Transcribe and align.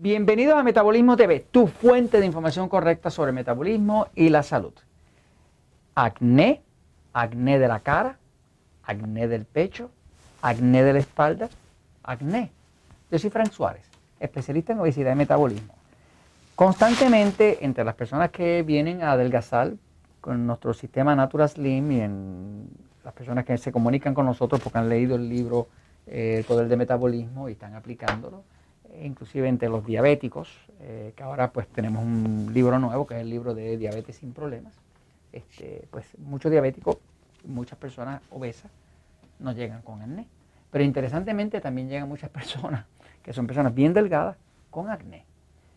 Bienvenidos 0.00 0.56
a 0.56 0.62
Metabolismo 0.62 1.16
TV, 1.16 1.40
tu 1.50 1.66
fuente 1.66 2.20
de 2.20 2.26
información 2.26 2.68
correcta 2.68 3.10
sobre 3.10 3.32
metabolismo 3.32 4.06
y 4.14 4.28
la 4.28 4.42
salud. 4.42 4.72
Acné, 5.94 6.62
acné 7.12 7.58
de 7.58 7.68
la 7.68 7.80
cara, 7.80 8.18
acné 8.84 9.28
del 9.28 9.44
pecho, 9.44 9.90
acné 10.40 10.82
de 10.82 10.92
la 10.92 10.98
espalda, 11.00 11.48
acné. 12.02 12.52
Yo 13.10 13.18
soy 13.18 13.30
Frank 13.30 13.50
Suárez, 13.50 13.82
especialista 14.20 14.72
en 14.72 14.80
obesidad 14.80 15.12
y 15.12 15.16
metabolismo. 15.16 15.74
Constantemente, 16.54 17.64
entre 17.64 17.84
las 17.84 17.94
personas 17.94 18.30
que 18.30 18.62
vienen 18.62 19.02
a 19.02 19.12
adelgazar 19.12 19.74
con 20.20 20.46
nuestro 20.46 20.74
sistema 20.74 21.14
Natural 21.14 21.48
Slim 21.48 21.92
y 21.92 22.00
en 22.00 22.68
las 23.04 23.14
personas 23.14 23.44
que 23.44 23.56
se 23.58 23.70
comunican 23.70 24.12
con 24.12 24.26
nosotros 24.26 24.60
porque 24.60 24.78
han 24.78 24.88
leído 24.88 25.16
el 25.16 25.28
libro 25.28 25.68
eh, 26.06 26.36
El 26.38 26.44
Poder 26.44 26.68
de 26.68 26.76
Metabolismo 26.76 27.48
y 27.48 27.52
están 27.52 27.74
aplicándolo, 27.74 28.42
inclusive 29.02 29.48
entre 29.48 29.68
los 29.68 29.86
diabéticos, 29.86 30.50
eh, 30.80 31.12
que 31.16 31.22
ahora 31.22 31.52
pues 31.52 31.68
tenemos 31.68 32.02
un 32.02 32.50
libro 32.52 32.78
nuevo 32.78 33.06
que 33.06 33.14
es 33.14 33.20
el 33.20 33.30
libro 33.30 33.54
de 33.54 33.76
diabetes 33.76 34.16
sin 34.16 34.32
problemas. 34.32 34.74
Este, 35.32 35.86
pues 35.90 36.06
muchos 36.18 36.50
diabéticos, 36.50 36.96
muchas 37.44 37.78
personas 37.78 38.20
obesas 38.30 38.70
no 39.38 39.52
llegan 39.52 39.82
con 39.82 40.02
acné. 40.02 40.26
Pero 40.70 40.84
interesantemente 40.84 41.60
también 41.60 41.88
llegan 41.88 42.08
muchas 42.08 42.30
personas 42.38 42.84
que 43.22 43.32
son 43.32 43.46
personas 43.46 43.74
bien 43.74 43.92
delgadas 43.92 44.36
con 44.70 44.90
acné. 44.90 45.24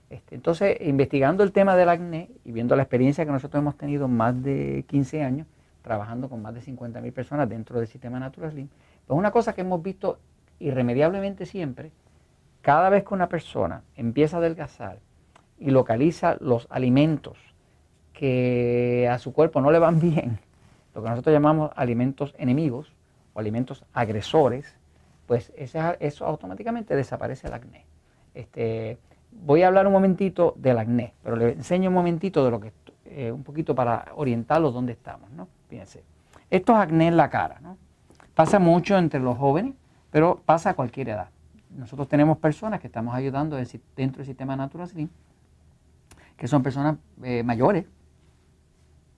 Este, 0.10 0.36
entonces, 0.36 0.78
investigando 0.82 1.44
el 1.44 1.52
tema 1.52 1.76
del 1.76 1.90
acné 1.90 2.30
y 2.44 2.52
viendo 2.52 2.76
la 2.76 2.84
experiencia 2.84 3.26
que 3.26 3.32
nosotros 3.32 3.62
hemos 3.62 3.78
tenido 3.78 4.08
más 4.08 4.42
de 4.44 4.84
15 4.88 5.24
años 5.24 5.48
trabajando 5.82 6.30
con 6.30 6.42
más 6.42 6.54
de 6.54 6.62
50 6.62 7.02
mil 7.02 7.14
personas 7.14 7.50
dentro 7.50 7.80
del 7.80 7.88
sistema 7.88 8.20
Natural 8.20 8.52
Slim, 8.52 8.68
pues 9.08 9.18
una 9.18 9.32
cosa 9.32 9.54
que 9.54 9.62
hemos 9.62 9.82
visto 9.82 10.20
irremediablemente 10.60 11.46
siempre 11.46 11.92
cada 12.62 12.90
vez 12.90 13.04
que 13.04 13.14
una 13.14 13.28
persona 13.28 13.84
empieza 13.96 14.38
a 14.38 14.40
adelgazar 14.40 15.00
y 15.60 15.72
localiza 15.72 16.38
los 16.40 16.68
alimentos 16.70 17.38
que 18.14 19.10
a 19.10 19.18
su 19.18 19.34
cuerpo 19.34 19.62
no 19.62 19.72
le 19.72 19.80
van 19.80 20.00
bien, 20.02 20.40
lo 20.94 21.02
que 21.02 21.10
nosotros 21.10 21.34
llamamos 21.34 21.72
alimentos 21.76 22.36
enemigos 22.38 22.94
o 23.34 23.40
alimentos 23.40 23.84
agresores, 23.94 24.78
pues 25.26 25.52
eso 25.56 26.26
automáticamente 26.26 26.96
desaparece 26.96 27.48
el 27.48 27.54
acné. 27.54 27.86
Este, 28.34 28.98
voy 29.32 29.64
a 29.64 29.68
hablar 29.68 29.88
un 29.88 29.94
momentito 29.94 30.54
del 30.58 30.78
acné, 30.78 31.14
pero 31.24 31.36
le 31.36 31.54
enseño 31.54 31.90
un 31.90 31.96
momentito 31.96 32.44
de 32.44 32.52
lo 32.52 32.60
que, 32.60 32.74
eh, 33.06 33.32
un 33.32 33.44
poquito 33.44 33.76
para 33.76 34.06
orientarlos 34.16 34.74
dónde 34.74 34.94
estamos, 34.94 35.30
¿no? 35.32 35.48
Fíjense, 35.70 36.04
esto 36.50 36.74
es 36.74 36.80
acné 36.80 37.08
en 37.08 37.18
la 37.18 37.30
cara, 37.30 37.60
¿no? 37.62 37.78
Pasa 38.36 38.60
mucho 38.60 38.98
entre 38.98 39.20
los 39.20 39.38
jóvenes, 39.38 39.74
pero 40.10 40.42
pasa 40.46 40.72
a 40.72 40.74
cualquier 40.74 41.10
edad 41.10 41.30
nosotros 41.76 42.08
tenemos 42.08 42.38
personas 42.38 42.80
que 42.80 42.88
estamos 42.88 43.16
ayudando 43.16 43.56
dentro 43.56 44.18
del 44.18 44.26
sistema 44.26 44.56
Natural 44.56 44.88
Slim, 44.88 45.10
que 46.36 46.48
son 46.48 46.64
personas 46.64 46.98
eh, 47.24 47.44
mayores, 47.44 47.86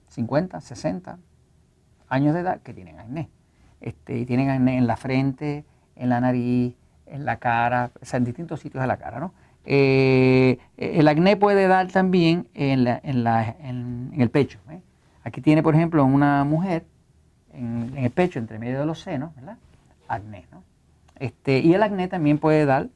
50, 0.08 0.60
60 0.60 1.18
años 2.08 2.34
de 2.34 2.40
edad, 2.40 2.60
que 2.62 2.72
tienen 2.72 3.00
acné. 3.00 3.30
Este, 3.80 4.18
y 4.18 4.26
tienen 4.26 4.50
acné 4.50 4.78
en 4.78 4.86
la 4.86 4.96
frente, 4.96 5.64
en 5.96 6.08
la 6.08 6.20
nariz, 6.20 6.74
en 7.06 7.24
la 7.24 7.36
cara, 7.36 7.90
o 8.00 8.04
sea, 8.04 8.18
en 8.18 8.24
distintos 8.24 8.60
sitios 8.60 8.82
de 8.82 8.88
la 8.88 8.96
cara. 8.96 9.20
¿no? 9.20 9.32
Eh, 9.64 10.58
el 10.76 11.08
acné 11.08 11.36
puede 11.36 11.66
dar 11.66 11.88
también 11.90 12.48
en, 12.54 12.86
el 12.86 14.30
pecho. 14.30 14.58
¿eh? 14.70 14.80
Aquí 15.22 15.40
tiene, 15.40 15.62
por 15.62 15.74
ejemplo, 15.74 16.04
una 16.04 16.44
mujer 16.44 16.84
en, 17.52 17.92
el 17.96 18.10
pecho, 18.10 18.38
entre 18.38 18.58
medio 18.58 18.80
de 18.80 18.86
los 18.86 19.00
senos, 19.00 19.34
¿verdad? 19.36 19.56
Acné, 20.08 20.46
¿no? 20.52 20.62
Este, 21.18 21.60
y 21.60 21.72
el 21.72 21.82
acné 21.82 22.08
también 22.08 22.38
puede 22.38 22.66
dar 22.66 22.88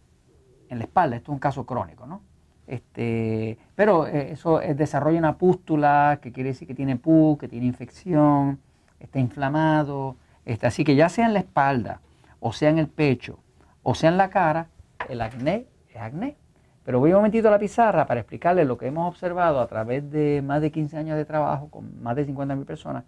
en 0.69 0.79
la 0.79 0.85
espalda, 0.85 1.17
esto 1.17 1.33
es 1.33 1.35
un 1.35 1.39
caso 1.39 1.65
crónico, 1.65 2.07
¿no? 2.07 2.21
Este, 2.67 3.57
pero 3.75 4.07
eh, 4.07 4.33
eso 4.33 4.59
desarrolla 4.59 5.19
una 5.19 5.39
pústula, 5.39 6.19
que 6.21 6.33
quiere 6.33 6.51
decir 6.51 6.69
que 6.69 6.75
tiene 6.75 6.97
pus, 6.97 7.39
que 7.39 7.49
tiene 7.49 7.65
infección, 7.65 8.59
está 9.01 9.19
inflamado, 9.19 10.17
este, 10.45 10.67
así 10.67 10.85
que 10.85 10.95
ya 10.95 11.09
sea 11.09 11.27
en 11.27 11.33
la 11.33 11.39
espalda, 11.39 12.01
o 12.41 12.53
sea 12.53 12.71
en 12.71 12.79
el 12.79 12.89
pecho, 12.89 13.39
o 13.83 13.95
sea 13.95 14.11
en 14.11 14.17
la 14.17 14.31
cara, 14.31 14.69
el 15.09 15.21
acné 15.21 15.67
es 15.91 15.97
acné. 15.97 16.37
Pero 16.85 17.01
voy 17.01 17.11
un 17.11 17.17
momentito 17.17 17.49
a 17.49 17.51
la 17.51 17.59
pizarra 17.59 18.07
para 18.07 18.21
explicarles 18.21 18.67
lo 18.67 18.79
que 18.79 18.87
hemos 18.87 19.07
observado 19.07 19.61
a 19.61 19.67
través 19.67 20.11
de 20.11 20.41
más 20.43 20.63
de 20.63 20.71
15 20.71 20.97
años 20.97 21.17
de 21.19 21.27
trabajo 21.27 21.69
con 21.69 22.03
más 22.03 22.17
de 22.17 22.25
50 22.25 22.55
mil 22.57 22.65
personas, 22.65 23.05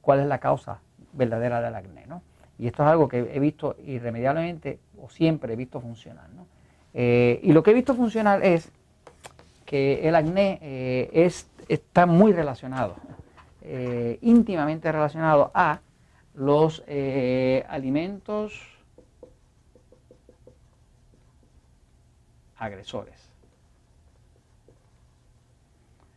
cuál 0.00 0.20
es 0.20 0.26
la 0.26 0.38
causa 0.38 0.78
verdadera 1.12 1.60
del 1.60 1.74
acné, 1.74 2.06
¿no? 2.06 2.22
Y 2.58 2.68
esto 2.68 2.84
es 2.84 2.88
algo 2.88 3.08
que 3.08 3.18
he 3.34 3.40
visto 3.40 3.76
irremediablemente 3.84 4.78
o 5.02 5.08
siempre 5.08 5.54
he 5.54 5.56
visto 5.56 5.80
funcionar. 5.80 6.28
Eh, 6.92 7.40
y 7.42 7.52
lo 7.52 7.62
que 7.62 7.72
he 7.72 7.74
visto 7.74 7.94
funcionar 7.94 8.44
es 8.44 8.70
que 9.66 10.08
el 10.08 10.14
acné 10.14 10.58
eh, 10.62 11.10
es, 11.12 11.50
está 11.68 12.06
muy 12.06 12.32
relacionado, 12.32 12.94
eh, 13.62 14.18
íntimamente 14.22 14.92
relacionado 14.92 15.50
a 15.54 15.80
los 16.34 16.84
alimentos 17.68 18.73
agresores. 22.56 23.30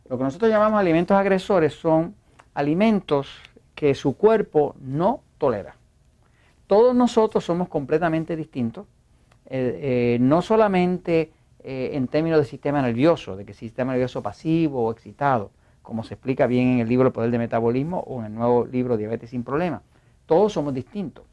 Lo 0.08 0.16
que 0.16 0.24
nosotros 0.24 0.50
llamamos 0.50 0.80
alimentos 0.80 1.16
agresores 1.16 1.74
son 1.74 2.14
alimentos 2.54 3.28
que 3.74 3.94
su 3.94 4.16
cuerpo 4.16 4.74
no 4.80 5.22
tolera 5.38 5.78
todos 6.68 6.94
nosotros 6.94 7.44
somos 7.44 7.68
completamente 7.68 8.36
distintos, 8.36 8.86
eh, 9.46 9.80
eh, 9.82 10.18
no 10.20 10.42
solamente 10.42 11.32
eh, 11.64 11.90
en 11.94 12.06
términos 12.06 12.38
de 12.38 12.44
sistema 12.44 12.80
nervioso, 12.82 13.36
de 13.36 13.44
que 13.44 13.54
sistema 13.54 13.92
nervioso 13.92 14.22
pasivo 14.22 14.84
o 14.84 14.92
excitado, 14.92 15.50
como 15.82 16.04
se 16.04 16.14
explica 16.14 16.46
bien 16.46 16.74
en 16.74 16.78
el 16.80 16.88
libro 16.88 17.08
El 17.08 17.12
Poder 17.14 17.30
del 17.30 17.40
Metabolismo 17.40 18.00
o 18.00 18.20
en 18.20 18.26
el 18.26 18.34
nuevo 18.34 18.66
libro 18.66 18.98
Diabetes 18.98 19.30
sin 19.30 19.42
Problemas. 19.42 19.80
Todos 20.26 20.52
somos 20.52 20.74
distintos. 20.74 21.24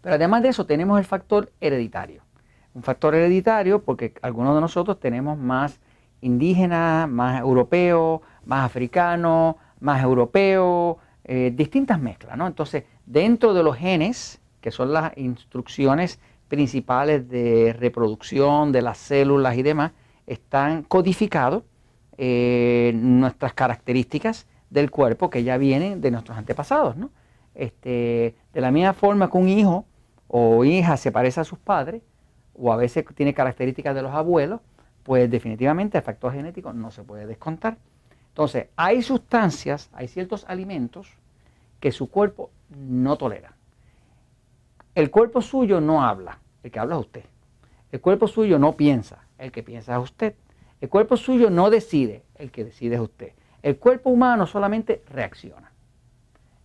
Pero 0.00 0.14
además 0.14 0.44
de 0.44 0.50
eso 0.50 0.66
tenemos 0.66 0.98
el 1.00 1.04
factor 1.04 1.50
hereditario. 1.60 2.22
Un 2.74 2.82
factor 2.82 3.14
hereditario 3.14 3.82
porque 3.82 4.14
algunos 4.22 4.54
de 4.54 4.60
nosotros 4.60 4.98
tenemos 4.98 5.38
más 5.38 5.80
indígenas, 6.20 7.08
más 7.08 7.40
europeos, 7.40 8.20
más 8.44 8.64
africanos, 8.64 9.56
más 9.80 10.02
europeos, 10.02 10.96
distintas 11.52 12.00
mezclas, 12.00 12.36
¿no? 12.36 12.46
Entonces, 12.46 12.84
Dentro 13.06 13.52
de 13.52 13.62
los 13.62 13.76
genes, 13.76 14.40
que 14.60 14.70
son 14.70 14.92
las 14.92 15.16
instrucciones 15.18 16.20
principales 16.48 17.28
de 17.28 17.74
reproducción 17.78 18.72
de 18.72 18.82
las 18.82 18.98
células 18.98 19.56
y 19.56 19.62
demás, 19.62 19.92
están 20.26 20.82
codificados 20.82 21.64
eh, 22.16 22.92
nuestras 22.94 23.54
características 23.54 24.46
del 24.70 24.90
cuerpo 24.90 25.30
que 25.30 25.42
ya 25.42 25.58
vienen 25.58 26.00
de 26.00 26.10
nuestros 26.10 26.38
antepasados. 26.38 26.96
¿no? 26.96 27.10
Este, 27.54 28.36
de 28.52 28.60
la 28.60 28.70
misma 28.70 28.92
forma 28.92 29.30
que 29.30 29.36
un 29.36 29.48
hijo 29.48 29.84
o 30.28 30.64
hija 30.64 30.96
se 30.96 31.10
parece 31.10 31.40
a 31.40 31.44
sus 31.44 31.58
padres, 31.58 32.02
o 32.54 32.72
a 32.72 32.76
veces 32.76 33.04
tiene 33.14 33.34
características 33.34 33.94
de 33.94 34.02
los 34.02 34.12
abuelos, 34.12 34.60
pues 35.02 35.30
definitivamente 35.30 35.98
el 35.98 36.04
factor 36.04 36.32
genético 36.32 36.72
no 36.72 36.90
se 36.90 37.02
puede 37.02 37.26
descontar. 37.26 37.76
Entonces, 38.28 38.68
hay 38.76 39.02
sustancias, 39.02 39.90
hay 39.92 40.08
ciertos 40.08 40.44
alimentos 40.48 41.08
que 41.80 41.92
su 41.92 42.08
cuerpo 42.08 42.50
no 42.70 43.16
tolera. 43.16 43.54
El 44.94 45.10
cuerpo 45.10 45.42
suyo 45.42 45.80
no 45.80 46.04
habla, 46.04 46.38
el 46.62 46.70
que 46.70 46.78
habla 46.78 46.94
es 46.96 47.00
usted. 47.00 47.24
El 47.90 48.00
cuerpo 48.00 48.28
suyo 48.28 48.58
no 48.58 48.76
piensa, 48.76 49.26
el 49.38 49.52
que 49.52 49.62
piensa 49.62 49.96
es 49.96 50.02
usted. 50.02 50.34
El 50.80 50.88
cuerpo 50.88 51.16
suyo 51.16 51.50
no 51.50 51.70
decide, 51.70 52.22
el 52.36 52.50
que 52.50 52.64
decide 52.64 52.94
es 52.94 53.00
usted. 53.00 53.32
El 53.62 53.78
cuerpo 53.78 54.10
humano 54.10 54.46
solamente 54.46 55.02
reacciona. 55.10 55.72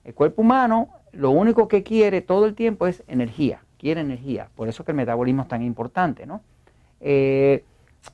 El 0.03 0.13
cuerpo 0.13 0.41
humano 0.41 0.89
lo 1.11 1.31
único 1.31 1.67
que 1.67 1.83
quiere 1.83 2.21
todo 2.21 2.45
el 2.45 2.55
tiempo 2.55 2.87
es 2.87 3.03
energía, 3.07 3.61
quiere 3.77 4.01
energía. 4.01 4.49
Por 4.55 4.67
eso 4.67 4.83
que 4.83 4.91
el 4.91 4.97
metabolismo 4.97 5.43
es 5.43 5.47
tan 5.47 5.61
importante, 5.61 6.25
¿no? 6.25 6.41
Eh, 6.99 7.63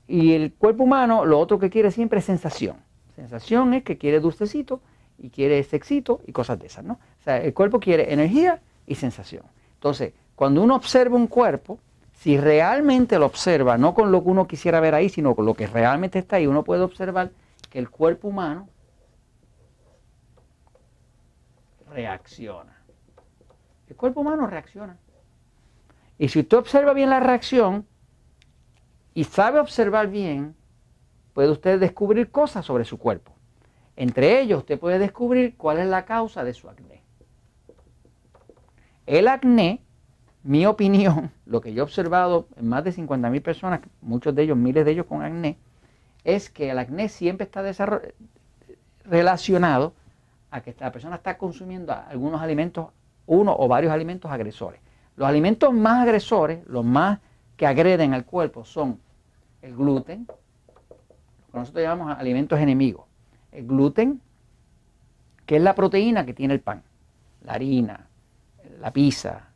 y 0.07 0.33
el 0.33 0.53
cuerpo 0.53 0.83
humano 0.83 1.25
lo 1.25 1.39
otro 1.39 1.59
que 1.59 1.69
quiere 1.69 1.91
siempre 1.91 2.19
es 2.19 2.25
sensación. 2.25 2.77
Sensación 3.15 3.73
es 3.73 3.83
que 3.83 3.97
quiere 3.97 4.19
dulcecito 4.19 4.81
y 5.17 5.29
quiere 5.29 5.63
sexito 5.63 6.21
y 6.25 6.31
cosas 6.31 6.59
de 6.59 6.67
esas, 6.67 6.83
¿no? 6.83 6.93
O 6.93 7.23
sea, 7.23 7.37
el 7.37 7.53
cuerpo 7.53 7.79
quiere 7.79 8.11
energía 8.11 8.59
y 8.87 8.95
sensación. 8.95 9.43
Entonces, 9.75 10.13
cuando 10.35 10.63
uno 10.63 10.75
observa 10.75 11.15
un 11.15 11.27
cuerpo, 11.27 11.79
si 12.13 12.37
realmente 12.37 13.19
lo 13.19 13.25
observa, 13.25 13.77
no 13.77 13.93
con 13.93 14.11
lo 14.11 14.23
que 14.23 14.29
uno 14.29 14.47
quisiera 14.47 14.79
ver 14.79 14.95
ahí, 14.95 15.09
sino 15.09 15.35
con 15.35 15.45
lo 15.45 15.53
que 15.53 15.67
realmente 15.67 16.19
está 16.19 16.37
ahí, 16.37 16.47
uno 16.47 16.63
puede 16.63 16.81
observar 16.81 17.31
que 17.69 17.79
el 17.79 17.89
cuerpo 17.89 18.29
humano 18.29 18.67
reacciona. 21.91 22.77
El 23.87 23.95
cuerpo 23.95 24.21
humano 24.21 24.47
reacciona. 24.47 24.97
Y 26.17 26.29
si 26.29 26.39
usted 26.39 26.57
observa 26.57 26.93
bien 26.93 27.09
la 27.09 27.19
reacción, 27.19 27.85
y 29.13 29.23
sabe 29.25 29.59
observar 29.59 30.07
bien, 30.09 30.55
puede 31.33 31.49
usted 31.49 31.79
descubrir 31.79 32.31
cosas 32.31 32.65
sobre 32.65 32.85
su 32.85 32.97
cuerpo. 32.97 33.33
Entre 33.95 34.41
ellos, 34.41 34.59
usted 34.59 34.79
puede 34.79 34.99
descubrir 34.99 35.55
cuál 35.55 35.79
es 35.79 35.87
la 35.87 36.05
causa 36.05 36.43
de 36.43 36.53
su 36.53 36.67
acné. 36.67 37.01
El 39.05 39.27
acné, 39.27 39.81
mi 40.43 40.65
opinión, 40.65 41.31
lo 41.45 41.61
que 41.61 41.73
yo 41.73 41.81
he 41.81 41.83
observado 41.83 42.47
en 42.55 42.67
más 42.67 42.83
de 42.83 42.91
50 42.91 43.29
mil 43.29 43.41
personas, 43.41 43.81
muchos 44.01 44.33
de 44.33 44.43
ellos, 44.43 44.57
miles 44.57 44.85
de 44.85 44.91
ellos 44.91 45.05
con 45.05 45.21
acné, 45.21 45.57
es 46.23 46.49
que 46.49 46.71
el 46.71 46.79
acné 46.79 47.09
siempre 47.09 47.45
está 47.45 47.61
relacionado 49.03 49.93
a 50.49 50.61
que 50.61 50.75
la 50.79 50.91
persona 50.91 51.17
está 51.17 51.37
consumiendo 51.37 51.93
algunos 51.93 52.41
alimentos, 52.41 52.87
uno 53.25 53.55
o 53.57 53.67
varios 53.67 53.91
alimentos 53.91 54.31
agresores. 54.31 54.79
Los 55.15 55.27
alimentos 55.27 55.73
más 55.73 56.03
agresores, 56.03 56.65
los 56.67 56.83
más 56.83 57.19
que 57.55 57.67
agreden 57.67 58.13
al 58.13 58.25
cuerpo, 58.25 58.65
son 58.65 58.99
el 59.61 59.75
gluten, 59.75 60.25
lo 60.27 61.51
que 61.51 61.57
nosotros 61.59 61.83
llamamos 61.83 62.17
alimentos 62.17 62.59
enemigos. 62.59 63.05
El 63.51 63.67
gluten, 63.67 64.21
que 65.45 65.57
es 65.57 65.61
la 65.61 65.75
proteína 65.75 66.25
que 66.25 66.33
tiene 66.33 66.53
el 66.55 66.61
pan, 66.61 66.81
la 67.43 67.53
harina, 67.53 68.07
la 68.79 68.91
pizza, 68.91 69.49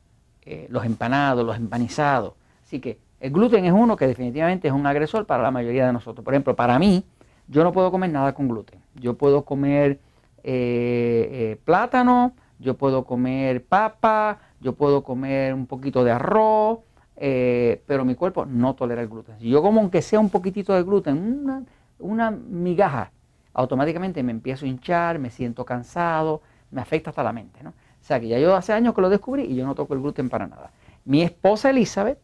eh, 0.43 0.67
los 0.69 0.85
empanados, 0.85 1.45
los 1.45 1.57
empanizados. 1.57 2.33
Así 2.63 2.79
que 2.79 2.99
el 3.19 3.31
gluten 3.31 3.65
es 3.65 3.73
uno 3.73 3.95
que 3.95 4.07
definitivamente 4.07 4.67
es 4.67 4.73
un 4.73 4.85
agresor 4.85 5.25
para 5.25 5.41
la 5.41 5.51
mayoría 5.51 5.87
de 5.87 5.93
nosotros. 5.93 6.23
Por 6.23 6.33
ejemplo, 6.33 6.55
para 6.55 6.77
mí, 6.77 7.03
yo 7.47 7.63
no 7.63 7.71
puedo 7.71 7.91
comer 7.91 8.11
nada 8.11 8.33
con 8.33 8.47
gluten. 8.47 8.79
Yo 8.95 9.15
puedo 9.15 9.43
comer 9.43 9.99
eh, 10.43 11.29
eh, 11.31 11.59
plátano, 11.65 12.33
yo 12.59 12.75
puedo 12.77 13.05
comer 13.05 13.65
papa, 13.65 14.39
yo 14.59 14.73
puedo 14.73 15.03
comer 15.03 15.53
un 15.53 15.67
poquito 15.67 16.03
de 16.03 16.11
arroz, 16.11 16.79
pero 17.15 18.05
mi 18.05 18.15
cuerpo 18.15 18.45
no 18.45 18.75
tolera 18.75 19.01
el 19.01 19.07
gluten. 19.07 19.39
Si 19.39 19.49
yo 19.49 19.61
como 19.61 19.81
aunque 19.81 20.01
sea 20.01 20.19
un 20.19 20.29
poquitito 20.29 20.73
de 20.73 20.83
gluten, 20.83 21.41
una, 21.43 21.63
una 21.99 22.31
migaja, 22.31 23.11
automáticamente 23.53 24.23
me 24.23 24.31
empiezo 24.31 24.65
a 24.65 24.69
hinchar, 24.69 25.19
me 25.19 25.29
siento 25.29 25.65
cansado, 25.65 26.41
me 26.71 26.81
afecta 26.81 27.09
hasta 27.09 27.23
la 27.23 27.33
mente. 27.33 27.63
¿no? 27.63 27.69
O 27.69 27.73
sea 28.01 28.19
que 28.19 28.27
ya 28.27 28.39
yo 28.39 28.55
hace 28.55 28.73
años 28.73 28.93
que 28.93 29.01
lo 29.01 29.09
descubrí 29.09 29.43
y 29.43 29.55
yo 29.55 29.65
no 29.65 29.75
toco 29.75 29.93
el 29.93 30.01
gluten 30.01 30.29
para 30.29 30.47
nada. 30.47 30.71
Mi 31.05 31.21
esposa 31.21 31.69
Elizabeth 31.69 32.19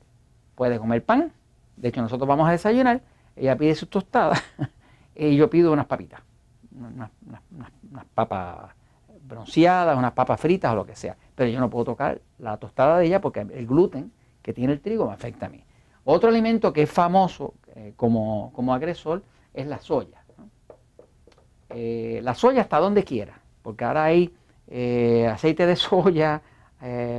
puede 0.56 0.78
comer 0.80 1.04
pan. 1.04 1.32
De 1.76 1.90
hecho, 1.90 2.02
nosotros 2.02 2.28
vamos 2.28 2.48
a 2.48 2.52
desayunar. 2.52 3.02
Ella 3.36 3.58
pide 3.58 3.74
sus 3.76 3.90
tostadas 3.90 4.44
y 5.16 5.36
yo 5.36 5.50
pido 5.50 5.72
unas 5.72 5.86
papitas. 5.86 6.22
Unas, 6.72 7.10
papas 8.14 8.76
bronceadas, 9.34 9.98
unas 9.98 10.14
papas 10.14 10.40
fritas 10.40 10.72
o 10.72 10.76
lo 10.76 10.86
que 10.86 10.96
sea. 10.96 11.18
Pero 11.36 11.50
yo 11.50 11.60
no 11.60 11.70
puedo 11.70 11.86
tocar 11.86 12.22
la 12.40 12.58
tostada 12.58 13.00
de 13.00 13.08
ella 13.08 13.22
porque 13.22 13.42
el 13.42 13.68
gluten 13.68 14.12
que 14.42 14.54
tiene 14.54 14.74
el 14.74 14.82
trigo 14.82 15.08
me 15.08 15.14
afecta 15.14 15.48
a 15.48 15.50
mí. 15.50 15.64
Otro 16.06 16.30
alimento 16.30 16.74
que 16.74 16.84
es 16.84 16.92
famoso 16.92 17.54
eh, 17.76 17.94
como, 17.96 18.74
agresor 18.74 19.24
es 19.54 19.68
la 19.68 19.80
soya. 19.80 20.24
Eh, 21.70 22.20
la 22.24 22.36
soya 22.36 22.62
está 22.62 22.80
donde 22.80 23.04
quiera, 23.04 23.40
porque 23.62 23.86
ahora 23.86 24.06
hay 24.06 24.34
eh, 24.68 25.28
aceite 25.32 25.66
de 25.66 25.76
soya, 25.76 26.42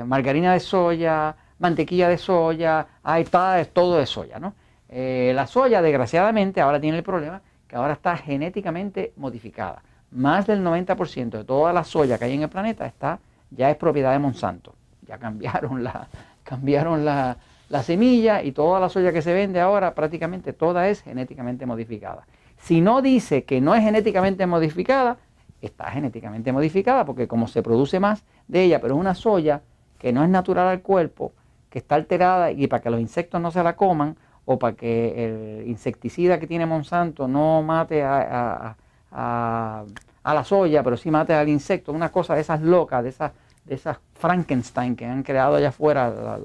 margarina 0.05 0.52
de 0.52 0.60
soya, 0.60 1.34
mantequilla 1.58 2.08
de 2.08 2.19
soya, 2.19 2.87
hay 3.02 3.25
todo 3.72 3.96
de 3.96 4.05
soya, 4.05 4.38
¿no? 4.38 4.55
La 4.90 5.46
soya, 5.46 5.81
desgraciadamente, 5.81 6.60
ahora 6.60 6.78
tiene 6.78 6.99
el 6.99 7.02
problema 7.02 7.40
que 7.67 7.75
ahora 7.75 7.94
está 7.94 8.17
genéticamente 8.19 9.14
modificada. 9.17 9.82
Más 10.14 10.46
del 10.46 10.64
90% 10.64 11.31
de 11.31 11.44
toda 11.44 11.72
la 11.72 11.84
soya 11.84 12.19
que 12.19 12.25
hay 12.25 12.34
en 12.34 12.43
el 12.43 12.49
planeta 12.49 12.87
está, 12.87 13.19
ya 13.50 13.70
es 13.70 13.76
propiedad 13.76 14.12
de 14.12 14.20
Monsanto. 14.20 14.75
Ya 15.06 15.19
cambiaron 15.19 15.84
la, 15.84 16.08
cambiaron 16.44 17.05
la, 17.05 17.37
la 17.69 17.82
semilla 17.82 18.43
y 18.43 18.52
toda 18.52 18.78
la 18.78 18.88
soya 18.88 19.12
que 19.12 19.22
se 19.22 19.34
vende 19.34 19.61
ahora 19.61 19.94
prácticamente 19.94 20.52
toda 20.52 20.88
es 20.88 21.02
genéticamente 21.02 21.66
modificada. 21.66 22.26
Si 22.58 22.81
no 22.81 23.02
dice 23.02 23.44
que 23.44 23.61
no 23.61 23.75
es 23.75 23.82
genéticamente 23.82 24.46
modificada, 24.46 25.19
está 25.61 25.90
genéticamente 25.90 26.52
modificada 26.52 27.05
porque 27.05 27.26
como 27.26 27.49
se 27.49 27.62
produce 27.62 27.99
más 27.99 28.25
de 28.46 28.62
ella, 28.62 28.81
pero 28.81 28.94
es 28.94 29.00
una 29.00 29.14
soya 29.14 29.62
que 29.99 30.12
no 30.12 30.22
es 30.22 30.31
natural 30.31 30.69
al 30.69 30.82
cuerpo, 30.82 31.32
que 31.70 31.81
está 31.81 31.96
alterada 31.96 32.52
y 32.52 32.69
para 32.69 32.82
que 32.82 32.90
los 32.90 33.00
insectos 33.00 33.40
no 33.40 33.50
se 33.50 33.62
la 33.62 33.75
coman 33.75 34.17
o 34.44 34.58
para 34.58 34.76
que 34.76 35.25
el 35.25 35.69
insecticida 35.69 36.38
que 36.38 36.46
tiene 36.46 36.67
Monsanto 36.67 37.26
no 37.26 37.62
mate 37.62 38.05
a, 38.05 38.76
la 39.14 40.44
soya, 40.44 40.82
pero 40.82 40.96
sí 40.96 41.11
mate 41.11 41.34
al 41.34 41.49
insecto, 41.49 41.93
una 41.93 42.11
cosa 42.11 42.34
de 42.34 42.40
esas 42.40 42.61
locas, 42.61 43.02
de 43.02 43.11
esas, 43.11 43.32
de 43.64 43.75
esas 43.75 43.99
Frankenstein 44.14 44.96
que 44.96 45.06
han 45.06 45.22
creado 45.22 45.56
allá 45.56 45.69
afuera 45.69 46.38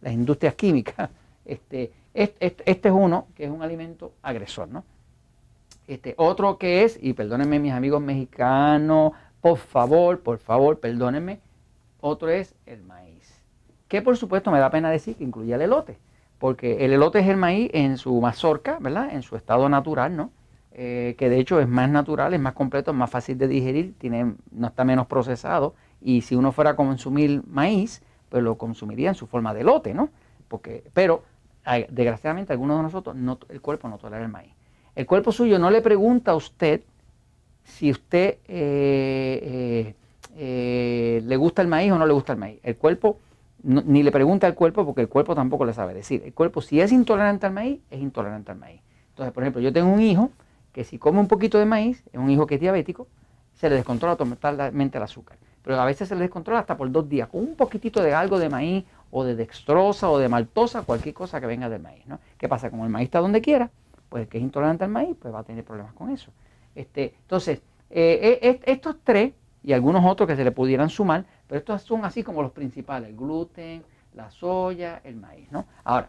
las 0.00 0.12
industrias 0.12 0.54
químicas. 0.54 1.10
Este, 1.48 1.90
este, 2.12 2.62
este 2.66 2.88
es 2.90 2.94
uno 2.94 3.28
que 3.34 3.44
es 3.44 3.50
un 3.50 3.62
alimento 3.62 4.12
agresor, 4.20 4.68
¿no? 4.68 4.84
Este, 5.86 6.12
otro 6.18 6.58
que 6.58 6.84
es, 6.84 6.98
y 7.00 7.14
perdónenme 7.14 7.58
mis 7.58 7.72
amigos 7.72 8.02
mexicanos, 8.02 9.12
por 9.40 9.56
favor, 9.56 10.20
por 10.20 10.36
favor, 10.36 10.78
perdónenme, 10.78 11.40
otro 12.02 12.28
es 12.28 12.54
el 12.66 12.82
maíz. 12.82 13.40
Que 13.88 14.02
por 14.02 14.18
supuesto 14.18 14.50
me 14.50 14.58
da 14.58 14.70
pena 14.70 14.90
decir 14.90 15.16
que 15.16 15.24
incluye 15.24 15.54
el 15.54 15.62
elote, 15.62 15.96
porque 16.38 16.84
el 16.84 16.92
elote 16.92 17.20
es 17.20 17.28
el 17.28 17.38
maíz 17.38 17.70
en 17.72 17.96
su 17.96 18.20
mazorca, 18.20 18.76
¿verdad? 18.78 19.08
En 19.12 19.22
su 19.22 19.34
estado 19.34 19.66
natural, 19.70 20.14
¿no? 20.14 20.30
Eh, 20.72 21.16
que 21.18 21.28
de 21.28 21.38
hecho 21.38 21.60
es 21.60 21.68
más 21.68 21.90
natural, 21.90 22.34
es 22.34 22.40
más 22.40 22.52
completo, 22.52 22.92
es 22.92 22.96
más 22.96 23.10
fácil 23.10 23.36
de 23.36 23.48
digerir, 23.48 23.94
tiene, 23.98 24.34
no 24.52 24.68
está 24.68 24.84
menos 24.84 25.06
procesado, 25.06 25.74
y 26.00 26.20
si 26.20 26.36
uno 26.36 26.52
fuera 26.52 26.70
a 26.70 26.76
consumir 26.76 27.42
maíz, 27.46 28.02
pues 28.28 28.42
lo 28.42 28.56
consumiría 28.56 29.08
en 29.08 29.14
su 29.14 29.26
forma 29.26 29.54
de 29.54 29.62
elote, 29.62 29.94
¿no? 29.94 30.10
Porque, 30.48 30.84
pero 30.94 31.24
desgraciadamente 31.90 32.52
algunos 32.52 32.78
de 32.78 32.82
nosotros, 32.84 33.16
no, 33.16 33.38
el 33.48 33.60
cuerpo 33.60 33.88
no 33.88 33.98
tolera 33.98 34.22
el 34.22 34.30
maíz. 34.30 34.52
El 34.94 35.06
cuerpo 35.06 35.32
suyo 35.32 35.58
no 35.58 35.70
le 35.70 35.82
pregunta 35.82 36.32
a 36.32 36.34
usted 36.34 36.82
si 37.62 37.90
usted 37.90 38.38
eh, 38.48 39.40
eh, 39.42 39.94
eh, 40.36 41.22
le 41.24 41.36
gusta 41.36 41.62
el 41.62 41.68
maíz 41.68 41.92
o 41.92 41.98
no 41.98 42.06
le 42.06 42.12
gusta 42.12 42.32
el 42.32 42.38
maíz. 42.38 42.58
El 42.62 42.76
cuerpo 42.76 43.18
ni 43.62 44.02
le 44.02 44.12
pregunta 44.12 44.46
al 44.46 44.54
cuerpo 44.54 44.86
porque 44.86 45.02
el 45.02 45.08
cuerpo 45.08 45.34
tampoco 45.34 45.64
le 45.64 45.72
sabe 45.72 45.94
decir. 45.94 46.22
El 46.24 46.32
cuerpo 46.32 46.62
si 46.62 46.80
es 46.80 46.90
intolerante 46.92 47.46
al 47.46 47.52
maíz, 47.52 47.80
es 47.90 48.00
intolerante 48.00 48.52
al 48.52 48.58
maíz. 48.58 48.80
Entonces, 49.10 49.32
por 49.32 49.42
ejemplo, 49.42 49.60
yo 49.60 49.72
tengo 49.72 49.92
un 49.92 50.00
hijo 50.00 50.30
que 50.78 50.84
si 50.84 50.96
come 50.96 51.18
un 51.18 51.26
poquito 51.26 51.58
de 51.58 51.64
maíz, 51.64 52.04
es 52.12 52.20
un 52.20 52.30
hijo 52.30 52.46
que 52.46 52.54
es 52.54 52.60
diabético, 52.60 53.08
se 53.52 53.68
le 53.68 53.74
descontrola 53.74 54.14
totalmente 54.14 54.96
el 54.96 55.02
azúcar. 55.02 55.36
Pero 55.64 55.80
a 55.80 55.84
veces 55.84 56.08
se 56.08 56.14
le 56.14 56.20
descontrola 56.20 56.60
hasta 56.60 56.76
por 56.76 56.88
dos 56.92 57.08
días, 57.08 57.28
con 57.28 57.40
un 57.40 57.56
poquitito 57.56 58.00
de 58.00 58.14
algo 58.14 58.38
de 58.38 58.48
maíz 58.48 58.84
o 59.10 59.24
de 59.24 59.34
dextrosa 59.34 60.08
o 60.08 60.20
de 60.20 60.28
maltosa, 60.28 60.82
cualquier 60.82 61.16
cosa 61.16 61.40
que 61.40 61.48
venga 61.48 61.68
del 61.68 61.82
maíz. 61.82 62.06
¿no? 62.06 62.20
¿Qué 62.38 62.48
pasa? 62.48 62.70
Como 62.70 62.84
el 62.84 62.90
maíz 62.90 63.06
está 63.06 63.18
donde 63.18 63.40
quiera, 63.40 63.72
pues 64.08 64.22
el 64.22 64.28
que 64.28 64.38
es 64.38 64.44
intolerante 64.44 64.84
al 64.84 64.90
maíz, 64.90 65.16
pues 65.20 65.34
va 65.34 65.40
a 65.40 65.42
tener 65.42 65.64
problemas 65.64 65.94
con 65.94 66.10
eso. 66.10 66.30
Este, 66.76 67.12
entonces, 67.22 67.60
eh, 67.90 68.38
eh, 68.40 68.60
estos 68.64 68.98
tres 69.02 69.32
y 69.64 69.72
algunos 69.72 70.04
otros 70.04 70.28
que 70.28 70.36
se 70.36 70.44
le 70.44 70.52
pudieran 70.52 70.90
sumar, 70.90 71.24
pero 71.48 71.58
estos 71.58 71.82
son 71.82 72.04
así 72.04 72.22
como 72.22 72.40
los 72.40 72.52
principales, 72.52 73.10
el 73.10 73.16
gluten, 73.16 73.82
la 74.14 74.30
soya, 74.30 75.00
el 75.02 75.16
maíz, 75.16 75.50
¿no? 75.50 75.66
Ahora, 75.82 76.08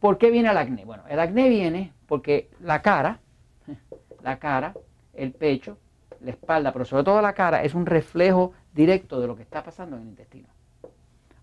¿por 0.00 0.18
qué 0.18 0.30
viene 0.30 0.50
el 0.50 0.56
acné? 0.56 0.84
Bueno, 0.84 1.04
el 1.08 1.20
acné 1.20 1.48
viene 1.48 1.92
porque 2.06 2.50
la 2.60 2.82
cara, 2.82 3.20
la 4.22 4.38
cara, 4.38 4.74
el 5.14 5.32
pecho, 5.32 5.78
la 6.20 6.30
espalda, 6.30 6.72
pero 6.72 6.84
sobre 6.84 7.04
todo 7.04 7.22
la 7.22 7.34
cara, 7.34 7.62
es 7.62 7.74
un 7.74 7.86
reflejo 7.86 8.52
directo 8.74 9.20
de 9.20 9.26
lo 9.26 9.36
que 9.36 9.42
está 9.42 9.62
pasando 9.62 9.96
en 9.96 10.02
el 10.02 10.08
intestino. 10.08 10.48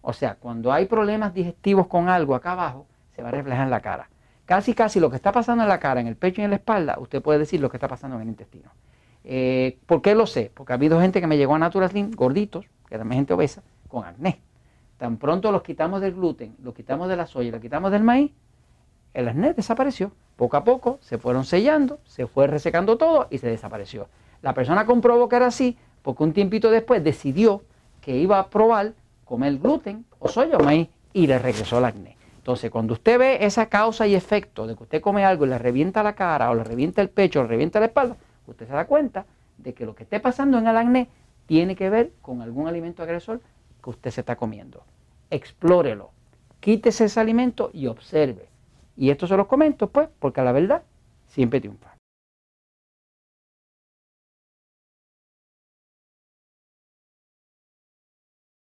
O 0.02 0.14
sea, 0.14 0.36
cuando 0.36 0.72
hay 0.72 0.86
problemas 0.86 1.34
digestivos 1.34 1.88
con 1.88 2.10
algo 2.10 2.36
acá 2.36 2.54
abajo, 2.54 2.88
se 3.16 3.22
va 3.22 3.30
a 3.30 3.32
reflejar 3.32 3.66
en 3.66 3.72
la 3.72 3.82
cara. 3.82 4.10
Casi, 4.46 4.74
casi 4.74 5.00
lo 5.00 5.10
que 5.10 5.18
está 5.18 5.32
pasando 5.32 5.64
en 5.64 5.70
la 5.70 5.80
cara, 5.80 6.00
en 6.00 6.08
el 6.08 6.16
pecho 6.16 6.42
y 6.42 6.46
en 6.46 6.52
la 6.52 6.56
espalda, 6.56 6.98
usted 7.00 7.22
puede 7.22 7.40
decir 7.40 7.60
lo 7.60 7.70
que 7.70 7.78
está 7.78 7.88
pasando 7.88 8.16
en 8.16 8.22
el 8.22 8.30
intestino. 8.30 8.72
Eh, 9.26 9.78
¿Por 9.86 10.02
qué 10.02 10.16
lo 10.16 10.26
sé? 10.26 10.52
Porque 10.54 10.72
ha 10.72 10.76
habido 10.76 11.02
gente 11.02 11.20
que 11.20 11.28
me 11.28 11.36
llegó 11.36 11.56
a 11.56 11.60
Natural 11.60 11.90
Slim, 11.90 12.12
gorditos, 12.12 12.66
que 12.88 12.96
era 12.96 13.06
gente 13.06 13.34
obesa, 13.34 13.62
con 13.90 14.06
acné. 14.06 14.40
Tan 14.98 15.18
pronto 15.18 15.52
los 15.52 15.64
quitamos 15.64 16.00
del 16.00 16.14
gluten, 16.14 16.56
los 16.64 16.74
quitamos 16.74 17.10
de 17.10 17.18
la 17.18 17.28
soya, 17.28 17.52
los 17.52 17.60
quitamos 17.60 17.92
del 17.92 18.04
maíz, 18.04 18.32
el 19.14 19.28
acné 19.28 19.54
desapareció. 19.54 20.12
Poco 20.36 20.58
a 20.58 20.64
poco 20.64 21.00
se 21.02 21.18
fueron 21.18 21.46
sellando, 21.46 22.00
se 22.06 22.28
fue 22.28 22.48
resecando 22.48 22.98
todo 22.98 23.28
y 23.30 23.40
se 23.40 23.48
desapareció. 23.48 24.08
La 24.42 24.54
persona 24.54 24.86
comprobó 24.86 25.28
que 25.28 25.36
era 25.36 25.48
así 25.48 25.78
porque 26.04 26.24
un 26.24 26.34
tiempito 26.34 26.70
después 26.70 27.04
decidió 27.04 27.64
que 28.02 28.16
iba 28.18 28.40
a 28.40 28.50
probar 28.50 28.94
comer 29.26 29.58
gluten 29.58 30.06
o 30.20 30.28
soya 30.28 30.58
o 30.58 30.64
maíz 30.64 30.90
y 31.12 31.28
le 31.28 31.40
regresó 31.40 31.80
el 31.80 31.86
acné. 31.86 32.16
Entonces, 32.38 32.72
cuando 32.72 32.94
usted 32.94 33.20
ve 33.20 33.46
esa 33.46 33.66
causa 33.66 34.08
y 34.08 34.16
efecto 34.16 34.68
de 34.68 34.76
que 34.76 34.84
usted 34.84 35.02
come 35.02 35.26
algo 35.26 35.46
y 35.46 35.50
le 35.50 35.58
revienta 35.58 36.02
la 36.02 36.14
cara 36.14 36.50
o 36.50 36.56
le 36.56 36.64
revienta 36.64 37.02
el 37.02 37.10
pecho 37.10 37.40
o 37.40 37.44
le 37.44 37.50
revienta 37.50 37.80
la 37.80 37.88
espalda, 37.88 38.16
usted 38.46 38.68
se 38.68 38.74
da 38.74 38.86
cuenta 38.86 39.26
de 39.58 39.74
que 39.74 39.86
lo 39.86 39.96
que 39.96 40.04
esté 40.04 40.20
pasando 40.20 40.58
en 40.58 40.68
el 40.68 40.78
acné 40.78 41.10
tiene 41.46 41.76
que 41.76 41.90
ver 41.90 42.12
con 42.22 42.42
algún 42.42 42.68
alimento 42.68 43.04
agresor 43.04 43.42
que 43.84 43.90
usted 43.90 44.12
se 44.12 44.22
está 44.22 44.38
comiendo. 44.38 44.84
Explórelo, 45.30 46.12
quítese 46.62 47.06
ese 47.06 47.20
alimento 47.20 47.70
y 47.74 47.88
observe. 47.88 48.48
Y 48.98 49.12
esto 49.12 49.28
se 49.28 49.38
los 49.38 49.48
comento, 49.48 49.90
pues, 49.90 50.10
porque 50.20 50.42
la 50.42 50.52
verdad 50.52 50.84
siempre 51.28 51.62
triunfa. 51.62 51.97